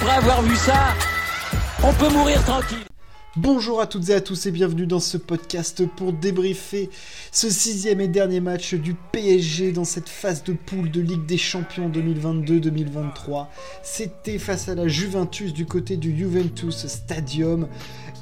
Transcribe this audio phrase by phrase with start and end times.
[0.00, 0.94] après avoir vu ça,
[1.82, 2.84] on peut mourir tranquille.
[3.36, 6.88] Bonjour à toutes et à tous et bienvenue dans ce podcast pour débriefer
[7.32, 11.36] ce sixième et dernier match du PSG dans cette phase de poule de Ligue des
[11.36, 13.46] Champions 2022-2023.
[13.82, 17.66] C'était face à la Juventus du côté du Juventus Stadium.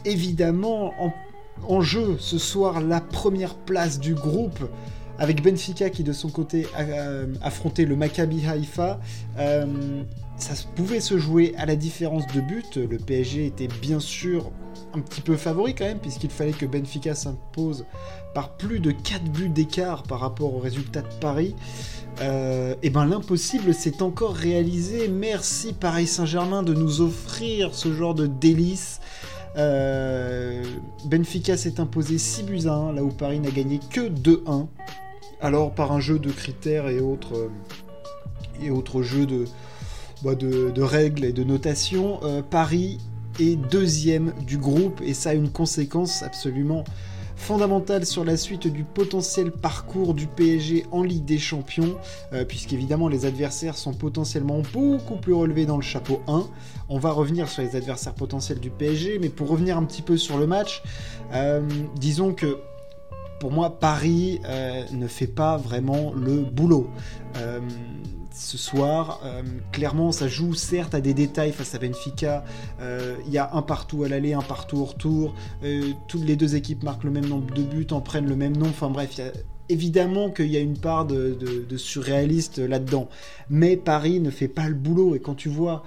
[0.06, 0.94] Évidemment,
[1.68, 4.60] en, jeu ce soir la première place du groupe
[5.18, 8.98] avec Benfica qui de son côté a, euh, affrontait le Maccabi Haïfa.
[9.38, 9.66] Euh,
[10.38, 12.76] ça pouvait se jouer à la différence de but.
[12.76, 14.50] Le PSG était bien sûr
[14.94, 17.84] un petit peu favori quand même, puisqu'il fallait que Benfica s'impose
[18.34, 21.54] par plus de 4 buts d'écart par rapport au résultat de Paris.
[22.20, 25.08] Euh, et ben l'impossible s'est encore réalisé.
[25.08, 29.00] Merci Paris Saint-Germain de nous offrir ce genre de délice.
[29.56, 30.62] Euh,
[31.06, 34.66] Benfica s'est imposé 6 buts à 1, là où Paris n'a gagné que 2-1.
[35.40, 37.48] Alors par un jeu de critères et autres, euh,
[38.62, 39.46] et autres jeux de,
[40.22, 42.98] bah, de, règles et de notation, Paris
[43.38, 46.84] et deuxième du groupe, et ça a une conséquence absolument
[47.36, 51.96] fondamentale sur la suite du potentiel parcours du PSG en Ligue des Champions,
[52.32, 56.46] euh, puisqu'évidemment les adversaires sont potentiellement beaucoup plus relevés dans le chapeau 1.
[56.88, 60.16] On va revenir sur les adversaires potentiels du PSG, mais pour revenir un petit peu
[60.16, 60.82] sur le match,
[61.32, 61.60] euh,
[61.96, 62.58] disons que
[63.38, 66.90] pour moi, Paris euh, ne fait pas vraiment le boulot
[68.36, 69.20] ce soir.
[69.24, 69.42] Euh,
[69.72, 72.44] clairement, ça joue certes à des détails face à Benfica.
[72.80, 75.34] Euh, il y a un partout à l'aller, un partout au retour.
[75.64, 78.56] Euh, toutes les deux équipes marquent le même nombre de buts, en prennent le même
[78.56, 78.68] nom.
[78.68, 79.20] Enfin bref,
[79.68, 81.36] évidemment qu'il y a une part de,
[81.76, 83.08] surréaliste là-dedans.
[83.48, 85.14] Mais Paris ne fait pas le boulot.
[85.14, 85.84] Et quand tu vois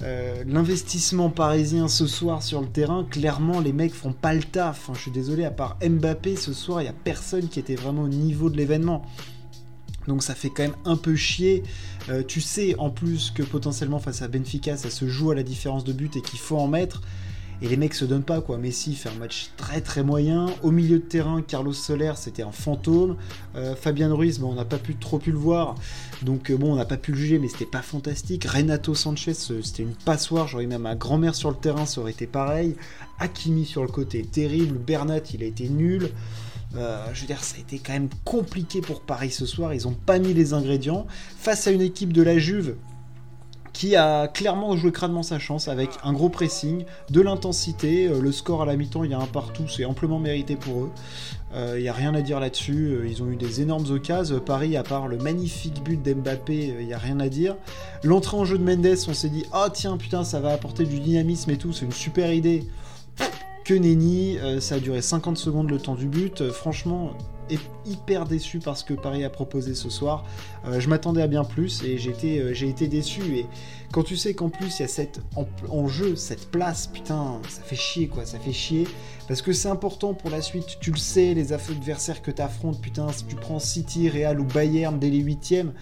[0.00, 4.90] l'investissement parisien ce soir sur le terrain, clairement les mecs font pas le taf.
[4.94, 8.02] je suis désolé, à part Mbappé ce soir, il y a personne qui était vraiment
[8.02, 9.04] au niveau de l'événement.
[10.06, 11.62] Donc ça fait quand même un peu chier.
[12.08, 15.42] Euh, tu sais en plus que potentiellement face à Benfica, ça se joue à la
[15.42, 17.02] différence de but et qu'il faut en mettre.
[17.62, 18.58] Et les mecs se donnent pas quoi.
[18.58, 20.46] Messi fait un match très très moyen.
[20.62, 23.16] Au milieu de terrain, Carlos Soler c'était un fantôme.
[23.54, 25.74] Euh, Fabien Ruiz, on n'a pas trop pu le voir.
[26.22, 28.44] Donc euh, bon, on n'a pas pu le juger, mais c'était pas fantastique.
[28.44, 30.48] Renato Sanchez, c'était une passoire.
[30.48, 32.76] J'aurais même ma grand-mère sur le terrain, ça aurait été pareil.
[33.18, 34.78] Hakimi sur le côté, terrible.
[34.78, 36.10] Bernat, il a été nul.
[36.76, 39.72] Euh, je veux dire, ça a été quand même compliqué pour Paris ce soir.
[39.72, 41.06] Ils n'ont pas mis les ingrédients
[41.38, 42.74] face à une équipe de la Juve
[43.76, 48.08] qui a clairement joué crânement sa chance avec un gros pressing, de l'intensité.
[48.08, 50.84] Euh, le score à la mi-temps, il y a un partout, c'est amplement mérité pour
[50.84, 50.90] eux.
[51.52, 52.98] Il euh, n'y a rien à dire là-dessus.
[53.06, 54.40] Ils ont eu des énormes occasions.
[54.40, 57.54] Paris, à part le magnifique but d'Mbappé, il n'y a rien à dire.
[58.02, 60.98] L'entrée en jeu de Mendes, on s'est dit, oh tiens, putain, ça va apporter du
[60.98, 62.66] dynamisme et tout, c'est une super idée
[63.66, 64.38] que nenni.
[64.38, 66.40] Euh, ça a duré 50 secondes le temps du but.
[66.40, 67.12] Euh, franchement,
[67.84, 70.24] hyper déçu parce que Paris a proposé ce soir.
[70.66, 73.22] Euh, je m'attendais à bien plus et j'ai été, déçu.
[73.36, 73.46] Et
[73.92, 75.20] quand tu sais qu'en plus il y a cette
[75.68, 78.86] en, jeu, cette place, putain, ça fait chier quoi, ça fait chier.
[79.26, 82.80] Parce que c'est important pour la suite, tu le sais, les adversaires que tu affrontes,
[82.80, 85.72] putain, si tu prends City, Real ou Bayern dès les huitièmes,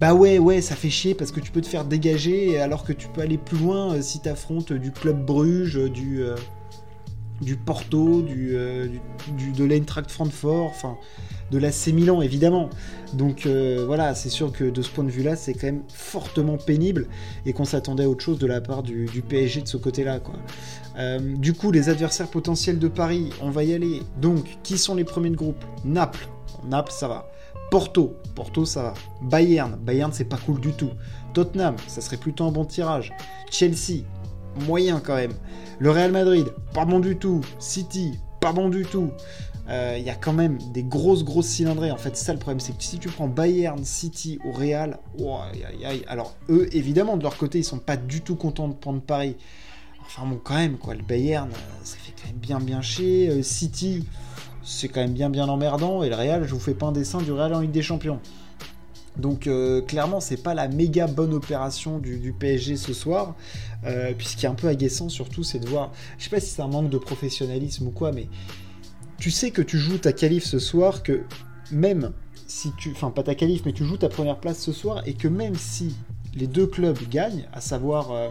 [0.00, 2.92] bah ouais, ouais, ça fait chier parce que tu peux te faire dégager alors que
[2.92, 6.22] tu peux aller plus loin si tu affrontes du Club Bruges, du,
[7.40, 8.88] du Porto, du, euh,
[9.36, 10.96] du, de l'Eintracht Francfort, enfin
[11.50, 12.70] de la C Milan évidemment.
[13.12, 16.56] Donc euh, voilà, c'est sûr que de ce point de vue-là, c'est quand même fortement
[16.56, 17.06] pénible
[17.44, 20.20] et qu'on s'attendait à autre chose de la part du, PSG de ce côté-là.
[20.98, 24.02] Euh, du coup, les adversaires potentiels de Paris, on va y aller.
[24.20, 25.64] Donc, qui sont les premiers de groupe?
[25.84, 26.28] Naples,
[26.68, 27.30] Naples ça va.
[27.70, 28.94] Porto, Porto ça va.
[29.22, 30.90] Bayern, Bayern c'est pas cool du tout.
[31.34, 33.12] Tottenham, ça serait plutôt un bon tirage.
[33.50, 34.04] Chelsea,
[34.56, 35.32] moyen quand même.
[35.78, 37.42] Le Real Madrid, pas bon du tout.
[37.58, 39.10] City, pas bon du tout.
[39.68, 41.90] Il euh, y a quand même des grosses, grosses cylindrées.
[41.90, 44.98] En fait, ça le problème, c'est que si tu prends Bayern, City ou Real,
[46.06, 49.36] alors eux, évidemment, de leur côté, ils sont pas du tout contents de prendre Paris.
[50.02, 53.28] Enfin bon, quand même, quoi, le Bayern, euh, ça fait quand même bien, bien chier.
[53.28, 54.06] Euh, City,
[54.62, 56.04] c'est quand même bien, bien emmerdant.
[56.04, 58.20] Et le Real, je vous fais pas un dessin du Real en Ligue des Champions.
[59.18, 63.34] Donc euh, clairement, c'est pas la méga bonne opération du, PSG ce soir.
[63.84, 65.92] Euh, puis ce qui est un peu agaçant surtout, c'est de voir.
[66.18, 68.28] Je sais pas si c'est un manque de professionnalisme ou quoi, mais
[69.18, 71.22] tu sais que tu joues ta qualif ce soir, que
[71.70, 72.12] même
[72.46, 72.90] si tu.
[72.92, 75.54] Enfin, pas ta qualif, mais tu joues ta première place ce soir, et que même
[75.54, 75.94] si
[76.34, 78.10] les deux clubs gagnent, à savoir.
[78.12, 78.28] Euh,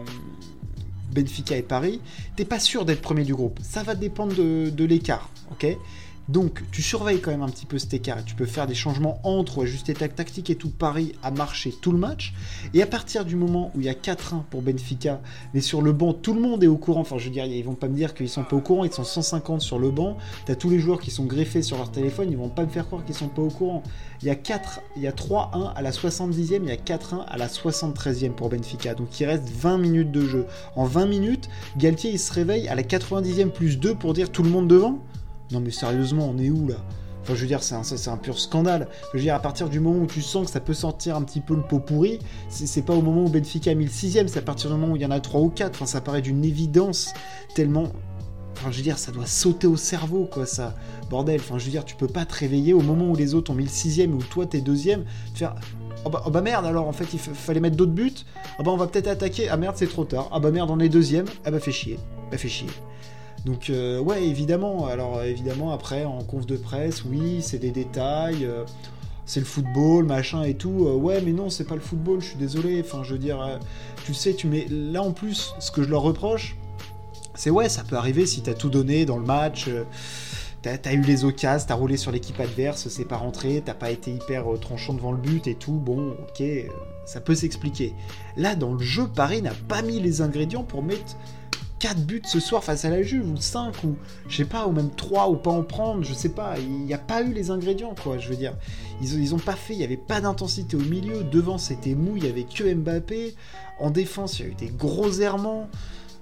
[1.14, 2.00] Benfica et Paris,
[2.34, 3.58] t'es pas sûr d'être premier du groupe.
[3.62, 5.66] Ça va dépendre de, de l'écart, ok?
[6.28, 8.24] Donc, tu surveilles quand même un petit peu cet écart.
[8.24, 10.70] Tu peux faire des changements entre ou ajuster ta tactique et tout.
[10.70, 12.34] Paris a marché tout le match.
[12.74, 15.20] Et à partir du moment où il y a 4-1 pour Benfica,
[15.54, 17.00] mais sur le banc, tout le monde est au courant.
[17.00, 18.84] Enfin, je veux dire, ils vont pas me dire qu'ils sont pas au courant.
[18.84, 20.16] Ils sont 150 sur le banc.
[20.46, 22.28] Tu as tous les joueurs qui sont greffés sur leur téléphone.
[22.30, 23.82] Ils vont pas me faire croire qu'ils sont pas au courant.
[24.22, 27.24] Il y a 4, il y a 3-1 à la 70e, il y a 4-1
[27.26, 28.94] à la 73e pour Benfica.
[28.94, 30.46] Donc il reste 20 minutes de jeu.
[30.74, 34.42] En 20 minutes, Galtier il se réveille à la 90e plus 2 pour dire tout
[34.42, 35.04] le monde devant
[35.50, 36.76] non mais sérieusement, on est où là?
[37.26, 38.86] Enfin, je veux dire, c'est un, un, pur scandale.
[39.12, 41.22] Je veux dire, à partir du moment où tu sens que ça peut sortir un
[41.22, 44.28] petit peu le pot pourri, c'est pas au moment où Benfica a mis le sixième,
[44.28, 45.88] c'est à partir du moment où il y en a trois ou quatre.
[45.88, 47.12] Ça paraît d'une évidence
[47.56, 47.88] tellement.
[48.52, 50.76] Enfin, je veux dire, ça doit sauter au cerveau, quoi, ça.
[51.10, 51.40] Bordel.
[51.40, 53.56] Enfin, je veux dire, tu peux pas te réveiller au moment où les autres ont
[53.56, 55.04] mis le sixième ou toi t'es deuxième,
[55.34, 55.56] faire.
[56.04, 58.14] Oh bah, oh bah, merde alors en fait il fallait mettre d'autres buts.
[58.60, 59.48] Ah bah on va peut-être attaquer.
[59.48, 60.28] Ah merde c'est trop tard.
[60.30, 61.24] Ah bah merde on est deuxième.
[61.44, 61.98] Ah bah fait chier.
[62.30, 62.68] Bah fait chier.
[63.46, 64.86] Donc euh, ouais, évidemment.
[64.86, 68.44] Alors évidemment après en conf de presse, oui, c'est des détails.
[68.44, 68.64] Euh,
[69.24, 70.86] c'est le football, machin et tout.
[70.86, 72.20] Euh, ouais, mais non, c'est pas le football.
[72.20, 72.82] Je suis désolé.
[72.84, 73.58] Enfin, je veux dire,
[74.04, 76.56] tu sais, tu mets là en plus, ce que je leur reproche,
[77.34, 79.70] c'est ouais, ça peut arriver si t'as tout donné dans le match.
[80.62, 83.92] T'as as eu les occasions, t'as roulé sur l'équipe adverse, c'est pas rentré, t'as pas
[83.92, 86.42] été hyper tranchant devant le but et tout, bon, ok,
[87.04, 87.94] ça peut s'expliquer.
[88.36, 91.16] Là, dans le jeu, Paris n'a pas mis les ingrédients pour mettre
[91.78, 93.96] 4 buts ce soir face à la Juve, ou 5, ou
[94.28, 96.58] je sais pas, ou même 3, ou pas en prendre, je sais pas.
[96.58, 98.54] Il n'y a pas eu les ingrédients, quoi, je veux dire.
[99.02, 101.22] Ils, ils ont pas fait, il n'y avait pas d'intensité au milieu.
[101.24, 103.34] Devant, c'était mou, il n'y avait que Mbappé.
[103.78, 105.68] En défense, il y a eu des gros errements.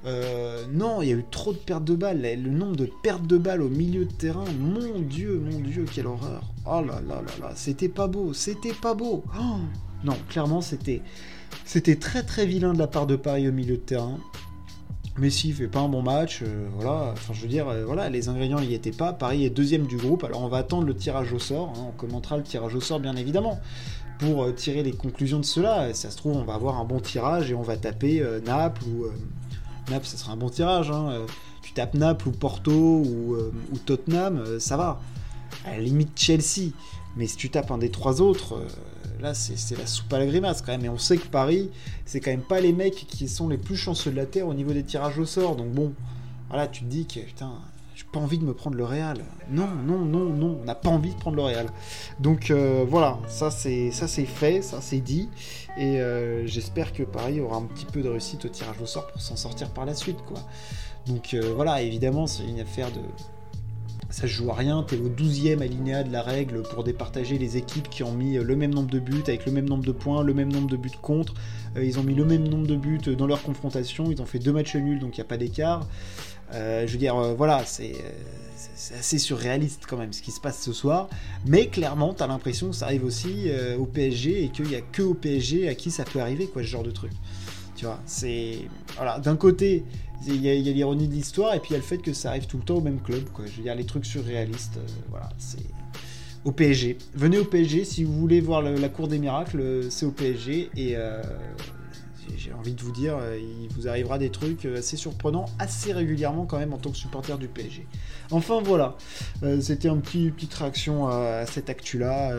[0.07, 2.21] Euh, non, il y a eu trop de pertes de balles.
[2.21, 6.07] Le nombre de pertes de balles au milieu de terrain, mon Dieu, mon Dieu, quelle
[6.07, 6.43] horreur.
[6.67, 9.25] Oh là là là là, c'était pas beau, c'était pas beau.
[9.39, 9.59] Oh
[10.05, 11.01] non, clairement, c'était,
[11.65, 14.19] c'était très très vilain de la part de Paris au milieu de terrain.
[15.17, 17.13] Messi fait pas un bon match, euh, voilà.
[17.13, 19.13] Enfin, je veux dire, euh, voilà, les ingrédients n'y étaient pas.
[19.13, 21.73] Paris est deuxième du groupe, alors on va attendre le tirage au sort.
[21.77, 21.87] Hein.
[21.89, 23.61] on commentera le tirage au sort, bien évidemment,
[24.19, 25.95] pour euh, tirer les conclusions de cela.
[25.95, 29.07] ça se trouve, on va avoir un bon tirage et on va taper Naples ou
[29.89, 30.91] Naples, ça sera un bon tirage.
[30.91, 31.25] Hein.
[31.63, 33.37] tu tapes Naples ou Porto ou,
[33.73, 35.01] ou Tottenham, ça va.
[35.65, 36.73] À la limite Chelsea.
[37.17, 38.61] Mais si tu tapes un des trois autres,
[39.21, 40.85] là, c'est la soupe à la grimace quand même.
[40.85, 41.71] Et on sait que Paris,
[42.05, 44.55] c'est quand même pas les mecs qui sont les plus chanceux de la Terre au
[44.55, 45.57] niveau des tirages au sort.
[45.57, 45.93] Donc bon,
[46.49, 47.53] voilà, tu te dis que putain,
[47.95, 49.19] j'ai pas envie de me prendre le Real.
[49.51, 51.67] Non, non, non, non, on n'a pas envie de prendre le Real.
[52.19, 55.29] Donc euh, voilà, ça c'est fait, ça c'est dit.
[55.77, 59.07] Et euh, j'espère que Paris aura un petit peu de réussite au tirage au sort
[59.09, 60.39] pour s'en sortir par la suite, quoi.
[61.07, 63.01] Donc euh, voilà, évidemment, c'est une affaire de
[64.15, 67.57] ça se joue à rien, t'es au 12e alinéa de la règle pour départager les
[67.57, 70.23] équipes qui ont mis le même nombre de buts, avec le même nombre de points,
[70.23, 71.35] le même nombre de buts contre.
[71.77, 74.39] Euh, ils ont mis le même nombre de buts dans leur confrontation, ils ont fait
[74.39, 75.89] deux matchs nuls, donc il n'y a pas d'écart.
[76.53, 77.97] Euh, je veux dire, euh, voilà, c'est
[78.97, 81.09] assez surréaliste quand même ce qui se passe ce soir.
[81.45, 85.03] Mais clairement, t'as l'impression que ça arrive aussi au PSG et qu'il n'y a que
[85.03, 87.11] au PSG à qui ça peut arriver, quoi, ce genre de truc.
[87.77, 88.69] Tu vois, c'est.
[88.97, 89.85] Voilà, d'un côté,
[90.27, 92.31] il y a, l'ironie de l'histoire, et puis il y a le fait que ça
[92.31, 93.47] arrive tout le temps au même club, quoi.
[93.47, 95.59] Je veux dire, les trucs surréalistes, euh, voilà, c'est.
[96.45, 96.99] Au PSG.
[97.15, 100.97] Venez au PSG, si vous voulez voir la cour des miracles, c'est au PSG, et.
[100.97, 101.23] Euh,
[102.37, 106.47] j'ai envie de vous dire, euh, il vous arrivera des trucs assez surprenants, assez régulièrement
[106.47, 107.87] quand même en tant que supporter du PSG.
[108.31, 108.97] Enfin voilà,
[109.61, 112.33] c'était une petit, petite réaction à, cette actu-là.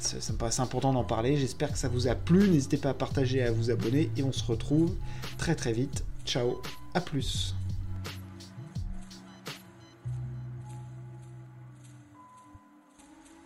[0.00, 1.36] ça, ça, me paraissait important d'en parler.
[1.36, 2.48] J'espère que ça vous a plu.
[2.48, 4.10] N'hésitez pas à partager à vous abonner.
[4.16, 4.94] Et on se retrouve
[5.36, 6.04] très très vite.
[6.24, 6.62] Ciao,
[6.94, 7.54] à plus.